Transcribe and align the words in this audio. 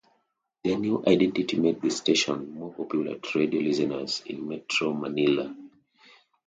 Their 0.63 0.79
new 0.79 1.03
identity 1.05 1.59
made 1.59 1.79
the 1.79 1.91
station 1.91 2.55
more 2.55 2.73
popular 2.73 3.19
to 3.19 3.37
radio 3.37 3.61
listeners 3.61 4.23
in 4.25 4.47
Metro 4.47 4.93
Manila. 4.93 5.55